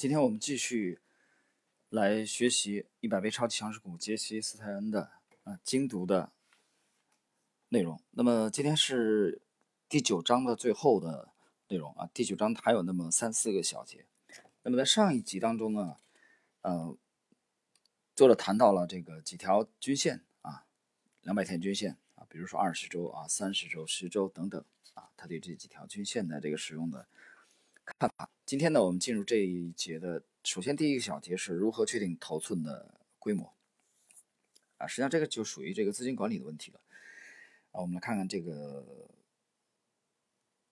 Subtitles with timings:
[0.00, 0.98] 今天我们继续
[1.90, 5.10] 来学习一百倍超级强势股杰西斯泰恩的
[5.44, 6.32] 啊精读的
[7.68, 8.00] 内容。
[8.12, 9.42] 那么今天是
[9.90, 11.28] 第九章的最后的
[11.68, 14.06] 内容啊，第九章还有那么三四个小节。
[14.62, 15.98] 那么在上一集当中呢，
[16.62, 16.96] 呃，
[18.16, 20.64] 作者谈到了这个几条均线啊，
[21.20, 24.64] 两百天均线啊，比如说二十周啊、三十周、十周等等
[24.94, 27.06] 啊，他对这几条均线的这个使用的。
[27.98, 28.30] 看法。
[28.46, 33.54] 今天呢，我们进入这一节的，首先第一个小节是如何确定头寸的规模
[34.76, 34.86] 啊？
[34.86, 36.80] 实际上这个就属于这个资金管理的问题了
[37.72, 37.80] 啊。
[37.80, 39.08] 我们来看看这个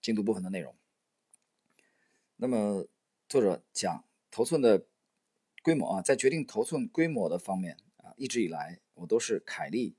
[0.01, 0.75] 精读部分的内容。
[2.37, 2.87] 那么
[3.27, 4.85] 作者讲头寸的
[5.61, 9.95] 规模啊，在决定头寸规模的方面啊，一直以来我都是凯利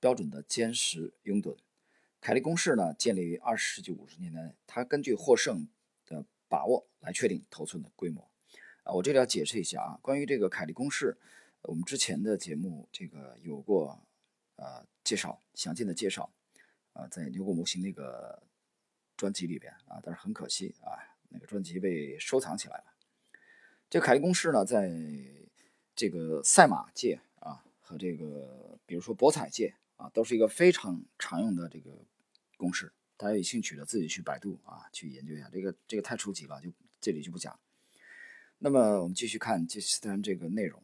[0.00, 1.56] 标准的坚实拥趸。
[2.20, 5.68] 凯利公式呢，建立于二十世纪五十年代，它根据获胜。
[6.52, 8.20] 把握来确定头寸的规模
[8.82, 11.16] 啊，我这里要解释一下啊，关于这个凯利公式，
[11.62, 13.98] 我们之前的节目这个有过
[14.56, 16.30] 呃介绍，详尽的介绍
[16.92, 18.42] 啊，在牛股模型那个
[19.16, 20.92] 专辑里边啊，但是很可惜啊，
[21.30, 22.84] 那个专辑被收藏起来了。
[23.88, 24.92] 这凯利公式呢，在
[25.96, 32.04] 这个赛马界啊和这个比如说博彩界啊，都是一个非常常用的这个
[32.58, 32.92] 公式。
[33.22, 36.68] 大家有兴趣的自己去百度啊，去研究一下这个，这个太初级了，就
[37.00, 37.56] 这里就不讲。
[38.58, 40.82] 那么我们继续看杰斯丹这个内容。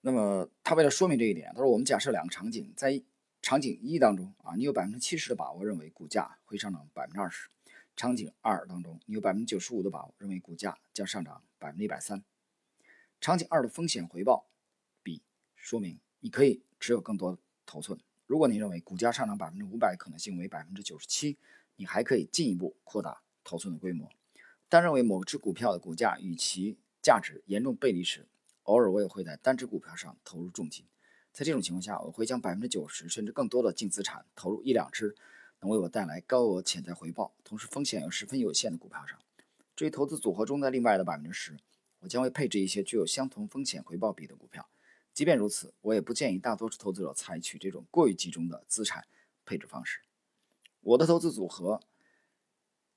[0.00, 3.02] 那么他为了说明这一点，他说我们假设两个场景，在
[3.42, 7.50] 场景一当中啊，你有百分之七十的把握认为股价会上涨百分之二十；
[7.94, 12.24] 场景二当中，你有百分之九十五的把握认为股价将上涨百分之一百三。
[13.20, 14.46] 场景二的风险回报
[15.02, 15.20] 比
[15.54, 18.00] 说明你可以持有更多头寸。
[18.32, 21.36] 如果你认为股价上涨百分之五百可能性为百分之九十七，
[21.76, 24.08] 你还可以进一步扩大头寸的规模。
[24.70, 28.26] 当认为某只股票的股价与其价值严重背离时，
[28.62, 30.86] 偶尔我也会在单只股票上投入重金。
[31.30, 35.14] 在这种情况下，我会将百分之九十甚至更多的净资产投入一两只
[35.60, 39.18] 能为我带来高额潜在回报，同时风险又十分有限的股票上。
[39.76, 41.58] 至于投资组合中的另外的百分之十，
[42.00, 44.66] 我将会配置一些具有相同风险回报比的股票。
[45.14, 49.06] 即便如此，我也不建议大多数投资者采取这种过于集中的资产
[49.44, 50.00] 配置方式。
[50.80, 51.80] 我的投资组合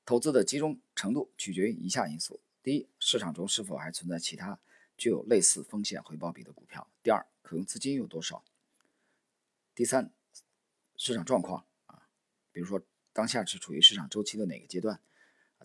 [0.05, 4.59] 投资的集中程度取决于以下因素：第一，市场中是否还存在其他
[4.97, 8.43] 具有类似风险回报比的股票；第二，可用资金有多少；
[9.75, 10.11] 第三，
[10.95, 12.07] 市场状况啊，
[12.51, 14.99] 比如说当下是处于市场周期的哪个阶段；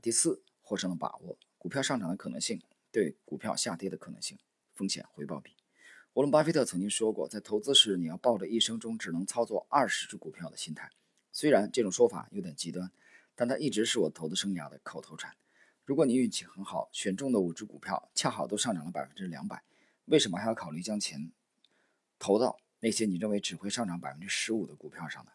[0.02, 4.36] 第四，获胜的把握，股票上涨的可能性对股票下跌的可能性，
[4.74, 5.59] 风险回报比。
[6.14, 10.90] 沃伦·巴菲特曾经说过，在投资时，你要抱着一生中只能操作二十只股票的心态。
[11.30, 12.90] 虽然这种说法有点极端，
[13.36, 15.36] 但它一直是我投资生涯的口头禅。
[15.84, 19.62] 如果你运气很好，选中的五只股票恰好都上涨了百分之两百，
[20.06, 21.30] 为什么还要考虑将钱
[22.18, 25.30] 投到那些你认为只会上涨百分之十五的股票上呢？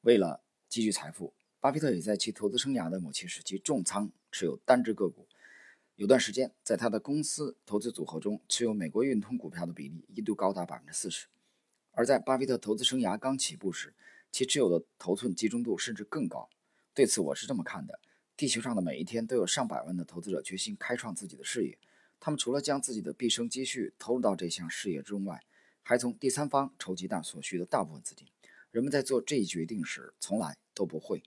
[0.00, 5.28] 为了积聚财富，巴菲特也在其投资生涯的某些时期重仓持有单只个股。
[5.98, 11.26] 有段时间，在他的公司投资组合中，持有美国运通股票的比例一度高达百分之四十。
[11.90, 13.92] 而在巴菲特投资生涯刚起步时，
[14.30, 16.48] 其持有的头寸集中度甚至更高。
[16.94, 17.98] 对此，我是这么看的：
[18.36, 21.76] 地球上的每一天都有上百万的投资者决心开创自己的事业，
[22.20, 25.42] 他们除了将自己的毕生积蓄投入到这项事业之中外，
[25.82, 28.28] 还从第三方筹集到所需的大部分资金。
[28.70, 31.24] 人们在做这一决定时，从来都不会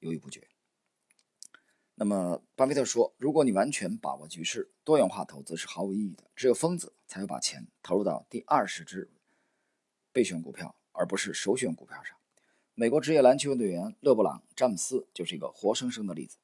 [0.00, 0.46] 犹豫不决。
[1.94, 6.24] 那么，巴菲特说：“如果你完全把握局势，多元化投资是毫无意义的。
[6.34, 9.10] 只有疯子才会把钱投入到第二十只
[10.10, 12.16] 备选股票，而不是首选股票上。”
[12.74, 16.38] 美国职业篮球运动员勒布朗·詹姆斯就是一个活生生的例子。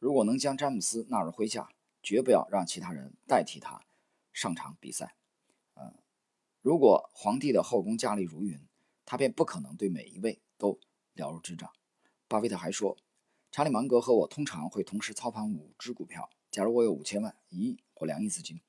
[0.00, 1.70] 如果能将詹姆斯纳入麾下，
[2.02, 3.80] 绝不要让其他人代替他
[4.32, 5.14] 上场比赛。
[5.74, 5.94] 呃，
[6.60, 8.60] 如果皇帝的后宫佳丽如云，
[9.06, 10.80] 他便不可能对每一位都
[11.14, 11.70] 了如指掌。
[12.26, 12.98] 巴菲特还说。
[13.50, 16.28] 查理芒格和我通常会同时操盘五只股票。
[16.50, 18.60] 假如我有五千万、一亿或两亿资金，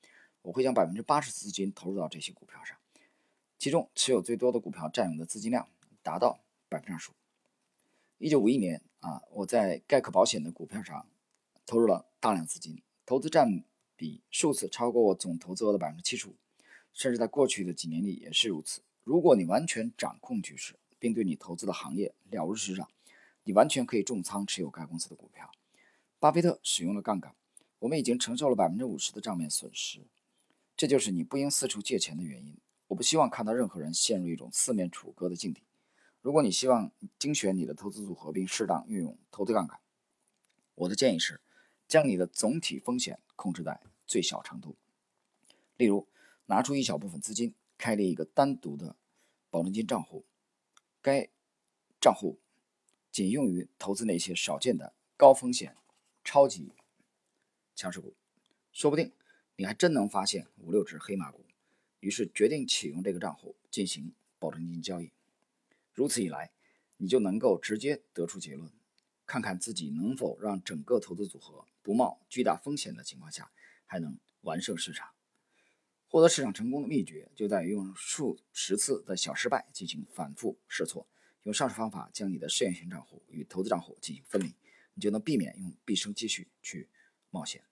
[0.42, 2.76] 我会将百分之八十资金投入到这些股票上，
[3.58, 5.68] 其中持有最多的股票占用的资金量
[6.02, 7.14] 达到百分之二十五。
[8.18, 11.06] 一九五一年啊，我在盖克保险的股票上
[11.64, 13.64] 投入了大量资金，投资占
[13.96, 16.34] 比数次超过我总投资额的百分之七十五，
[16.92, 18.82] 甚至在过去的几年里也是如此。
[19.04, 22.88] 如果你完全掌控局势，并对你投资的行业了如指掌。
[23.50, 25.50] 你完全可以重仓持有该公司的股票。
[26.20, 27.34] 巴菲特使用了杠杆，
[27.80, 30.06] 我们已经承受了百分之五十的账面损失，
[30.76, 32.56] 这就是你不应四处借钱的原因。
[32.86, 35.64] 我不希望看到任何人陷入一种四面楚歌的境地。
[36.20, 39.80] 如果你希望精选你的投资组合并适当运用投资杠杆，
[40.76, 41.40] 我的建议是
[41.88, 44.76] 将你的总体风险控制在最小程度。
[45.76, 46.06] 例如，
[46.46, 48.94] 拿出一小部分资金，开立一个单独的
[49.50, 50.24] 保证金账户，
[51.02, 51.28] 该
[52.00, 52.38] 账户
[53.10, 55.76] 仅用于投资那些少见的高风险、
[56.24, 56.72] 超级
[57.74, 58.14] 强势股。
[58.72, 59.12] 说不定
[59.56, 61.44] 你还真能发现五六只黑马股。
[62.00, 65.12] 于是决定启用这个账户进行保证金交易。
[65.92, 66.50] 如此一来，
[66.96, 68.72] 你就能够直接得出结论，
[69.26, 73.50] 看看自己能否让整个投资组合不冒巨大风险的情况下，
[73.84, 75.10] 还能完胜市场。
[76.08, 81.06] 获得市场成功的秘诀就在于用数十次的小失败进行反复试错，
[81.44, 84.54] 用上述方法将你的试验型账户与投资账户进行分离，
[84.94, 86.88] 你就能避免用毕生积蓄去
[87.30, 87.64] 冒险，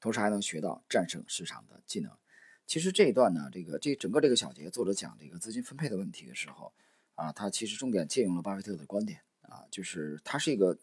[0.00, 2.16] 同时还能学到战胜市场的技能。
[2.66, 6.72] 其实这一段呢，这个这整个这个小节，作者讲这个资金分配的问题的时候，
[7.16, 10.78] 啊，他其实重点借用了巴菲特的观点啊，就是他是一个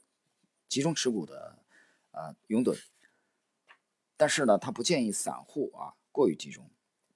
[0.67, 1.57] 集中持股的
[2.11, 2.77] 啊拥趸，
[4.17, 6.69] 但是呢，他不建议散户啊过于集中。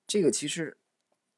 [0.08, 0.78] 这个其实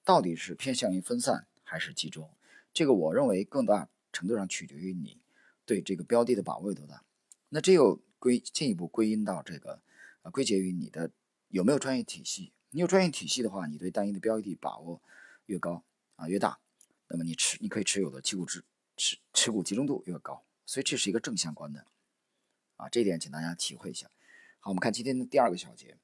[0.03, 2.30] 到底是偏向于分散还是集中？
[2.73, 5.21] 这个我认为更大程度上取决于你
[5.65, 7.03] 对这个标的的把握有多大。
[7.49, 9.81] 那这又归进一步归因到这个
[10.23, 11.11] 啊，归结于你的
[11.49, 12.51] 有没有专业体系。
[12.71, 14.99] 你有专业体系的话，你对单一的标的把握
[15.45, 15.83] 越高
[16.15, 16.59] 啊越大，
[17.07, 18.63] 那么你持你可以持有的持股持
[18.97, 20.43] 持持股集中度越高。
[20.65, 21.85] 所以这是一个正相关的
[22.77, 24.09] 啊，这一点请大家体会一下。
[24.59, 25.97] 好，我们看今天的第二个小节，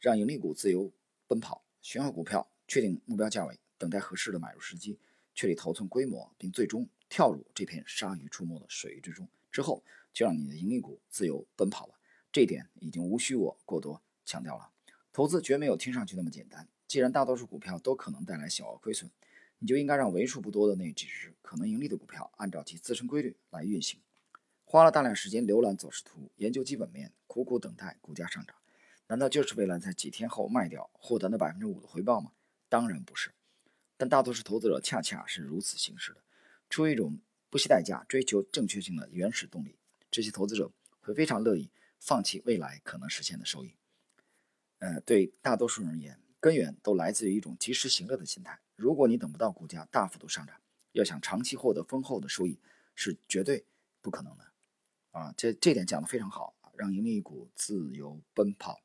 [0.00, 0.90] 让盈利股自由
[1.26, 1.62] 奔跑。
[1.82, 4.98] 选好股票，确定目标价位，等待合适的买入时机，
[5.36, 9.28] 确立头寸规模，并最终跳入这片鲨鱼出没的水域之中。
[9.52, 11.94] 之后，就让你的盈利股自由奔跑了。
[12.32, 14.70] 这一点已经无需我过多强调了。
[15.12, 16.66] 投资绝没有听上去那么简单。
[16.88, 19.10] 既然大多数股票都可能带来小额亏损，
[19.58, 24.00] 你就应该让为数不多的那几只可能盈利的股票按照其自身规律来运行。
[24.64, 28.56] 花了大量时间浏览走势图，研究基本面，苦苦等待股价上涨。
[29.06, 32.32] 难道就是为了在几天后卖掉，获得那百分之五的回报吗？
[32.68, 33.30] 当然不是。
[33.96, 36.22] 但大多数投资者恰恰是如此行事的，
[36.68, 39.78] 出于一种不惜代价追求正确性的原始动力。
[40.10, 40.70] 这些投资者
[41.00, 43.74] 会非常乐意放弃未来可能实现的收益。
[44.78, 48.60] 呃，对大多数人而言，根源都来自于一种及时行乐的心态。
[48.76, 50.60] 如果你等不到股价大幅度上涨，
[50.92, 52.60] 要想长期获得丰厚的收益，
[52.94, 53.64] 是绝对
[54.02, 54.44] 不可能的。
[55.12, 58.82] 啊，这这点讲得非常好让盈利股自由奔跑。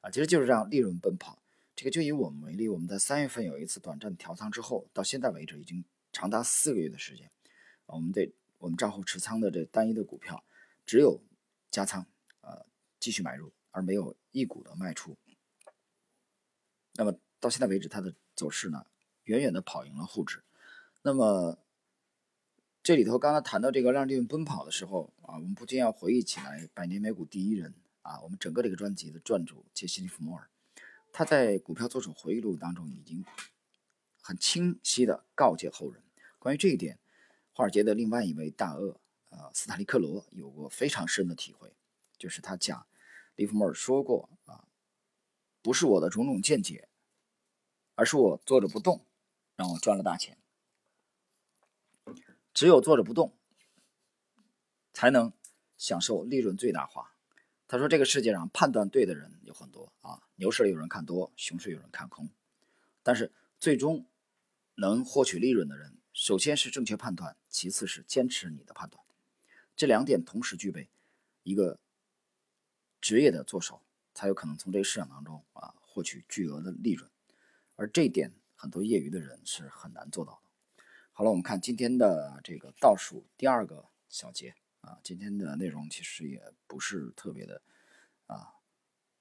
[0.00, 1.39] 啊，其实就是让利润奔跑。
[1.80, 5.82] 这个就以我们为例，我们在三月份有一次短暂调仓之后，到现在为止已经
[6.12, 7.30] 长达四个月的时间。
[7.86, 10.44] 我们的我们账户持仓的这单一的股票，
[10.84, 11.22] 只有
[11.70, 12.06] 加仓，
[12.42, 12.66] 呃，
[12.98, 15.16] 继续买入，而没有一股的卖出。
[16.96, 18.84] 那么到现在为止，它的走势呢，
[19.24, 20.44] 远远的跑赢了沪指。
[21.00, 21.58] 那么
[22.82, 27.72] 这里头刚刚谈到这个让利润奔跑的时候啊，我们不禁要回忆起来百年美股第一人。
[28.02, 30.50] 啊，我们整个这个专辑的撰主杰西·利弗莫尔，
[31.12, 33.24] 他在《股票作手回忆录》当中已经
[34.20, 36.02] 很清晰的告诫后人。
[36.38, 36.98] 关于这一点，
[37.52, 41.74] 华尔街的另外一位大鳄，呃，斯塔利克罗有过非常深的体会，
[42.16, 42.86] 就是他讲，
[43.34, 44.64] 利弗莫尔说过啊，
[45.60, 46.88] 不是我的种种见解，
[47.94, 49.04] 而是我坐着不动，
[49.56, 50.38] 让我赚了大钱。
[52.54, 53.36] 只有坐着不动，
[54.92, 55.32] 才能
[55.76, 57.09] 享受利润最大化。
[57.70, 62.28] 他说：“这个世界上判断对的人有很多啊，牛市里有人看多，熊市有人看空，
[63.04, 64.08] 但是最终
[64.74, 69.00] 能获取利润的人，首先是正确判断，其次是坚持你的判断，
[69.76, 70.90] 这两点同时具备，
[71.44, 71.78] 一个
[73.00, 73.80] 职业的做手
[74.14, 77.08] 才有可能从这个市场当中啊获取巨额的利润，
[77.76, 80.82] 而这一点很多业余的人是很难做到的。”
[81.14, 84.56] 好了，我们看今天的这个倒数第二个小节。
[84.80, 87.62] 啊，今天的内容其实也不是特别的，
[88.26, 88.54] 啊，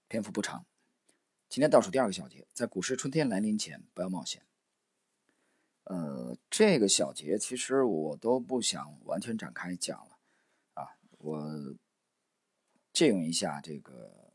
[0.07, 0.65] 篇幅不长。
[1.49, 4.45] 今天倒数第二个小节，在股市春天来临前，不要冒险。
[5.85, 10.19] 呃，这个小节其实我都不想完全展开讲了，
[10.75, 11.75] 啊，我
[12.93, 14.31] 借用一下这个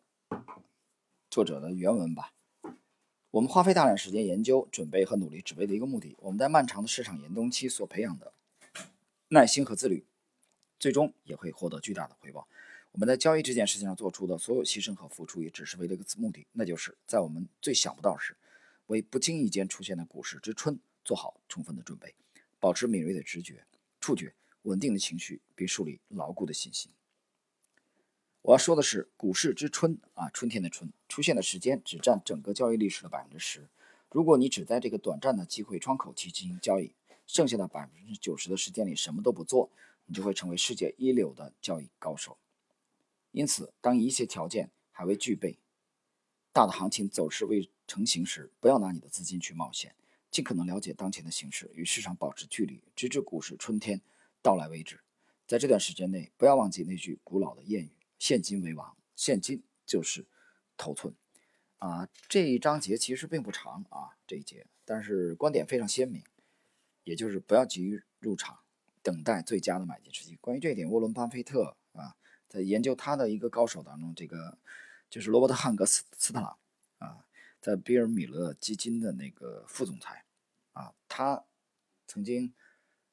[1.30, 2.32] 作者的原文吧。
[3.30, 8.32] 我们花费大量时间研究、准备和努力，只为了一个目的：我们在漫长的市场严冬期所培养的
[9.28, 10.04] 耐心和自律。
[10.84, 12.46] 最终也会获得巨大的回报。
[12.92, 18.36] 我们在交易这件事情上做出的所有牺牲和付出，也只是为了一个目的，那就是在我们最想不到时，
[18.88, 22.14] 为不经意间出现的股市之春做好充分的准备，
[22.60, 23.64] 保持敏锐的直觉、
[23.98, 26.92] 触觉、稳定的情绪，并树立牢固的信心。
[28.42, 33.70] 我要说的是，股市之春啊，春天的春出现的时间只占整个交易历史的百分之十。
[34.10, 36.92] 如果你只在这个短暂的机会窗口期进行交易，
[37.26, 39.70] 剩下的百分之九十的时间里什么都不做。
[40.06, 42.38] 你就会成为世界一流的交易高手。
[43.30, 45.58] 因此，当一切条件还未具备，
[46.52, 49.94] 大的行情走势未成型时，不要拿你的资金去冒险，
[50.30, 54.00] 尽可能了解当前的形势，与市场保持距离，直至股市春天
[54.40, 55.00] 到来为止。
[55.46, 60.26] 在这段时间内，不要忘记那句古老的谚语：“现金为王，现金就是
[60.76, 61.14] 头寸。”
[61.78, 66.24] 啊，这一章节其实并不长啊，这一节，但是观点非常鲜明，
[67.02, 68.60] 也就是不要急于入场，
[69.04, 70.34] 等待最佳的买进时机。
[70.40, 72.16] 关于这一点，沃伦·巴菲特啊，
[72.48, 74.58] 在研究他的一个高手当中，这个
[75.08, 76.58] 就是罗伯特·汉格斯斯特朗
[76.98, 77.24] 啊，
[77.60, 80.24] 在比尔·米勒基金的那个副总裁
[80.72, 81.44] 啊，他
[82.08, 82.52] 曾经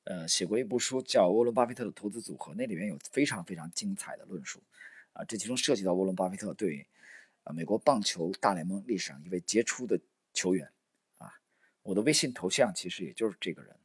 [0.06, 4.64] 呃写过一部书叫《沃伦·巴菲特的投资组合》，那里面有非常非常精彩的论述
[5.14, 6.88] 啊，这其中涉及到沃伦·巴菲特对。
[7.44, 10.00] 啊，美国棒球大联盟历史上一位杰出的
[10.32, 10.72] 球员，
[11.18, 11.42] 啊，
[11.82, 13.76] 我的微信头像其实也就是这个人。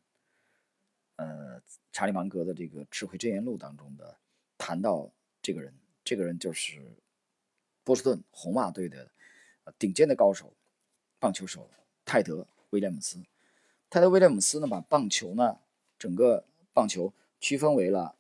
[1.17, 1.63] 呃，
[1.97, 4.19] 查理芒格的这个《智慧箴言录》当中的
[4.59, 5.11] 谈到
[5.41, 5.73] 这个人，
[6.05, 6.95] 这个人就是
[7.83, 9.11] 波士顿红袜队的
[9.79, 10.53] 顶尖的高手，
[11.19, 11.71] 棒球手
[12.05, 13.25] 泰德·威廉姆斯。
[13.89, 15.61] 泰德·威廉姆斯呢，把棒球呢，
[15.99, 18.15] 整个棒球区分为了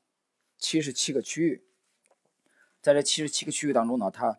[0.56, 1.62] 七十七个区域，
[2.80, 4.38] 在这七十七个区域当中呢，他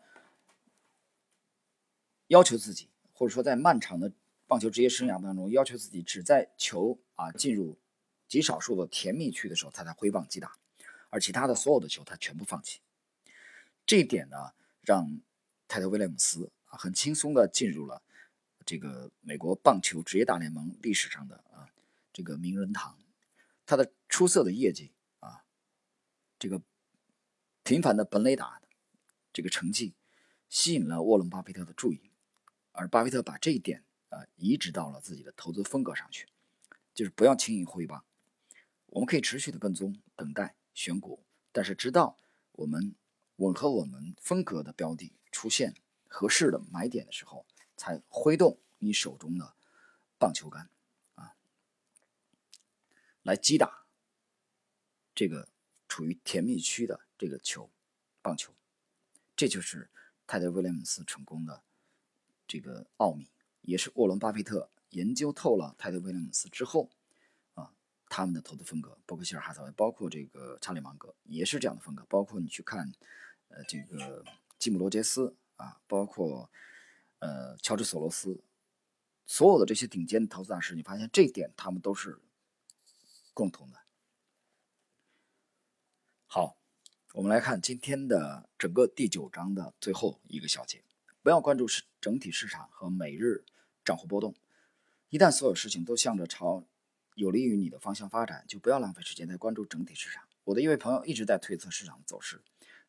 [2.30, 4.12] 要求自己，或者说在漫长的
[4.48, 7.78] 棒球职业生涯当中，要求自己只在球啊进入
[8.28, 10.58] 极少数的甜蜜区的时候，他才挥棒击打，
[11.10, 12.82] 而其他的所有的球他全部放弃。
[13.86, 15.22] 这一点呢，让
[15.68, 18.04] 泰德·威廉姆斯啊很轻松的进入了
[18.66, 21.70] 这个美国棒球职业大联盟历史上的啊
[22.12, 23.00] 这个名人堂。
[23.66, 25.44] 他的出色的业绩啊，
[26.40, 26.62] 这个
[27.64, 28.62] 频繁的本垒打
[29.34, 29.94] 这个成绩，
[30.50, 32.12] 吸引了沃伦·巴菲特的注意。
[32.72, 36.28] 而巴菲特把这一点啊移植到了自己的投资风格上去，
[36.94, 38.06] 就是不要轻易挥棒。
[38.88, 42.18] 我们可以持续的跟踪、等待、选股，但是直到
[42.54, 42.96] 我们
[43.38, 45.76] 吻合我们风格的标的出现
[46.08, 49.56] 合适的买点的时候，才挥动你手中的
[50.18, 50.70] 棒球杆
[51.16, 51.36] 啊，
[53.22, 53.86] 来击打
[55.14, 55.50] 这个
[55.88, 57.70] 处于甜蜜区的这个球，
[58.22, 58.54] 棒球。
[59.36, 59.92] 这就是
[60.26, 61.62] 泰德·威廉姆斯成功的。
[62.48, 63.30] 这个奥秘
[63.62, 66.90] 也是沃伦·巴菲特研究透了泰德·威廉姆斯之后，
[68.10, 72.06] 他们的投资风格，包括希尔·哈撒韦，包括这个查理·芒格也是这样的风格。
[72.10, 72.92] 包括你去看，
[73.50, 74.24] 呃，这个
[74.58, 76.50] 吉姆·罗杰斯啊，包括
[77.20, 78.44] 呃乔治·索罗斯，
[79.26, 82.20] 所有的这些顶尖的投资大师，你发现这一点他们都是
[83.34, 83.80] 共同的。
[86.26, 86.58] 好，
[87.14, 90.84] 我们来看今天的整个第九章的最后一个小节。
[91.22, 93.44] 不要关注市整体市场和每日
[93.84, 94.34] 账户波动。
[95.10, 96.64] 一旦所有事情都向着朝
[97.18, 100.24] 有利于你的方向发展，就不要浪费时间在关注整体市场。
[100.44, 102.44] 我的一位朋友一直在推测市场的走势。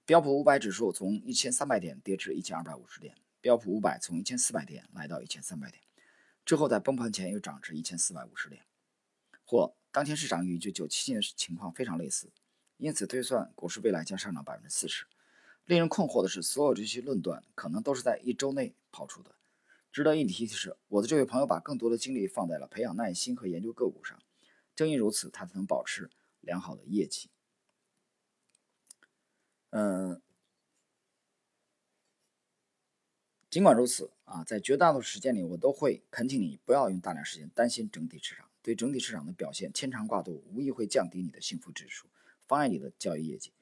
[0.05, 5.83] 标普五百指数从一千三百点跌至一千二百五十点，标普五百从一千四百点来到一千三百点，
[6.45, 8.67] 之后在崩盘前又涨至一千四百五十点，
[9.47, 12.31] 或当前市场与一九九七年情况非常类似，
[12.77, 15.07] 因此推算股市未来将上涨百分之四十。
[15.65, 19.35] 令人困惑的是，所有这些论断可能都是在一周内抛出的。
[19.91, 24.21] 值得一提的是，我的这位朋友把更多的精力放在了培养耐心和研究个股上。
[24.77, 27.31] 正因如此，他才能保持良好的业绩。
[29.71, 30.23] 嗯，
[33.51, 38.49] 尽管如此啊，在绝大多数时间里，我都会恳请你不要用大量时间担心整体市场。
[38.63, 42.07] 对整体市场的表现牵肠挂肚，无疑会降低你的幸福指数，
[42.47, 43.53] 妨碍你的交易业绩。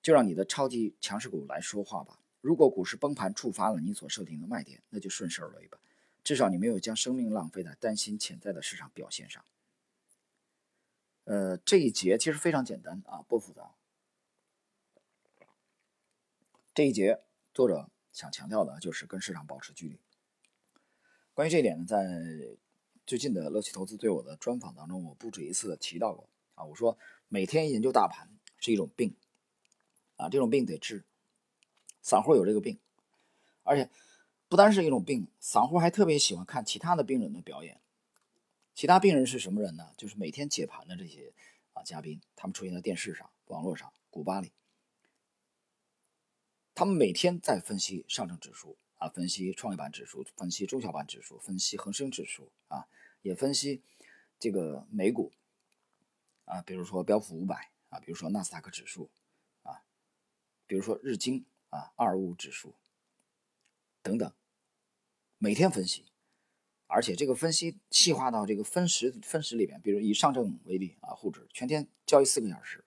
[0.00, 2.18] 就让你的超级强势股来说话吧。
[2.48, 5.78] 如果股市崩盘触发了你所设定的卖点，那就顺势而为吧。
[6.24, 9.44] 至少你没有将生命浪费在担心潜在的市场表现上。
[11.24, 13.74] 呃，这一节其实非常简单啊，不复杂。
[16.72, 17.20] 这一节
[17.52, 20.00] 作者想强调的就是跟市场保持距离。
[21.34, 22.56] 关于这一点呢，在
[23.06, 26.64] 最近的乐趣投资对我的专访当中，我不止一次的提到过啊。
[26.64, 26.96] 我说
[27.28, 28.26] 每天研究大盘
[28.56, 29.14] 是一种病。
[30.16, 31.04] 啊，这种病得治，
[32.08, 32.78] 散户有这个病，
[33.64, 33.90] 而且
[34.48, 37.82] 不单是一种病，散户还特别喜欢看其他的病人的表演。
[38.74, 39.92] 其他病人是什么人呢？
[39.98, 41.34] 就是每天解盘的这些
[41.74, 44.52] 啊嘉宾，他们出现在电视上、网络上、古巴里，
[46.74, 52.88] 他们每天在分析上证指数啊，分析创业板指数，分析中小板指数，分析恒生指数啊，
[53.20, 53.82] 也分析
[54.38, 55.30] 这个美股
[56.46, 59.10] 啊，比如说标普五百啊，比如说纳斯达克指数
[59.62, 59.82] 啊。
[60.66, 62.74] 比如说日经啊、二五指数
[64.02, 64.32] 等等，
[65.38, 66.06] 每天分析，
[66.86, 72.84] 而且这个分析细化到这个分时分时里边，比如以上证为例啊，沪指全天交易四个小时，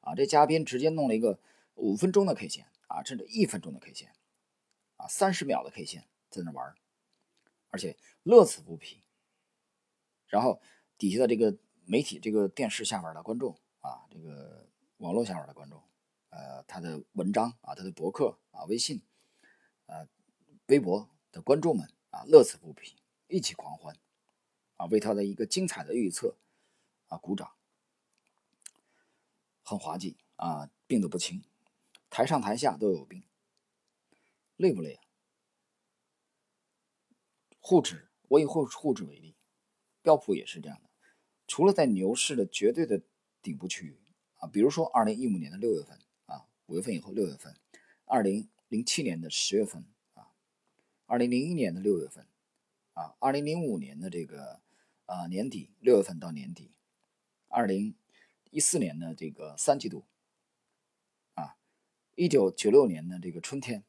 [0.00, 1.38] 啊，这嘉宾直接弄了一个
[1.74, 4.12] 五分钟的 K 线啊，甚至一分钟的 K 线，
[4.96, 6.74] 啊，三十秒的 K 线在那玩，
[7.70, 9.02] 而且乐此不疲。
[10.26, 10.60] 然后
[10.98, 15.80] 底下的这个媒体、这个电视下边的观众啊，这个网络下边的观众，
[16.34, 19.00] 呃，他的文章啊，他的博客啊，微信，
[19.86, 20.08] 呃，
[20.66, 22.96] 微博的观众们啊，乐此不疲，
[23.28, 23.96] 一起狂欢，
[24.76, 26.36] 啊，为他的一个精彩的预测
[27.06, 27.52] 啊鼓掌，
[29.62, 31.44] 很滑稽啊，病得不轻，
[32.10, 33.22] 台上台下都有病，
[34.56, 35.04] 累不累啊？
[37.60, 39.36] 沪指，我以沪沪指为例。
[40.02, 40.90] 标普也是这样的，
[41.46, 43.00] 除了在牛市的绝对的
[43.40, 43.96] 顶部区域
[44.40, 45.98] 啊，比如说二零一五年的六月份，
[46.66, 47.54] 五月份以后六月份，
[48.04, 50.28] 二零零七年的十月份啊，
[51.06, 52.26] 二零零一年的六月份
[52.94, 54.60] 啊，二零零五年的这个
[55.06, 56.72] 啊年底六月份到年底，
[57.48, 57.94] 二零
[58.50, 60.04] 一四年的这个三季度
[61.34, 61.56] 啊，
[62.14, 63.84] 一九九六年的这个春天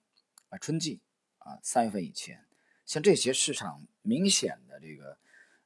[0.50, 1.02] 啊春季
[1.38, 2.46] 啊三月份以前，
[2.86, 5.18] 像这些市场明显的这个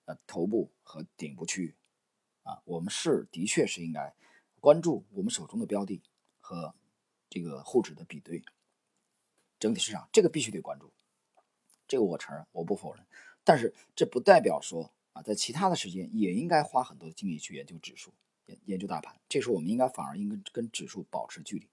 [0.06, 0.18] 呃。
[0.26, 1.76] 头部和顶部区域，
[2.44, 4.16] 啊，我们是的确是应该
[4.60, 6.02] 关注我们手中的标的
[6.40, 6.76] 和
[7.30, 8.44] 这个沪指的比对，
[9.60, 10.92] 整体市场这个必须得关注，
[11.88, 13.06] 这个我承认，我不否认，
[13.44, 18.14] 但是这不代表说啊，在其他的时间也应该花很多精力去研究指数、
[18.46, 21.68] 研研究大盘，这时候我们应该反而应该跟指数保持距离，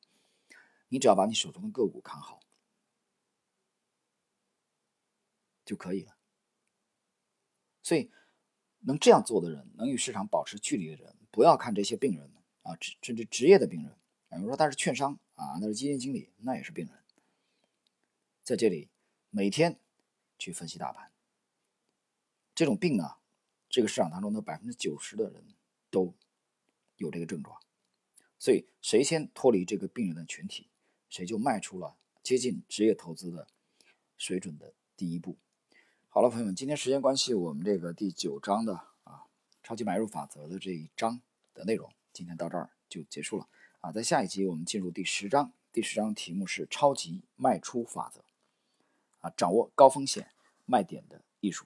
[0.88, 2.40] 你只要把你手中的个股看好
[5.64, 6.16] 就可以了，
[7.82, 8.10] 所以。
[8.80, 12.30] 能这样做的人，能与市场保持距离的人，不要看这些病人
[12.62, 13.98] 啊，甚至职业的病人，
[14.28, 16.94] 比如说他是券商啊，那是基金经理，那也是病人，
[18.42, 18.88] 在这里
[19.30, 19.78] 每天
[20.38, 21.12] 去分析大盘，
[22.54, 23.16] 这种病呢，
[23.68, 25.54] 这个市场当中的百分之九十的人
[25.90, 26.14] 都
[26.96, 27.60] 有这个症状，
[28.38, 30.70] 所以谁先脱离这个病人的群体，
[31.10, 33.46] 谁就迈出了接近职业投资的
[34.16, 35.36] 水准的第一步。
[36.08, 39.26] 好了，朋友们，今天时间关系，我们这个第九章的啊
[39.62, 41.20] 超级买入法则的这一章
[41.52, 43.46] 的内容，今天到这儿就结束了。
[43.86, 43.92] 啊。
[43.92, 48.24] 在下一集我们进入第十章，第十章题目是超级卖出法则
[49.20, 50.28] 啊，掌握高风险
[50.64, 51.64] 卖点的艺术。